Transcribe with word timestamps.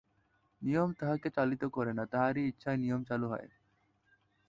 নিয়ম 0.61 0.89
তাঁহাকে 0.93 1.29
চালিত 1.29 1.63
করে 1.67 1.91
না, 1.93 2.03
তাঁহারই 2.05 2.43
ইচ্ছায় 2.47 2.77
নিয়ম 2.77 3.01
চালু 3.03 3.25
হয়। 3.27 3.47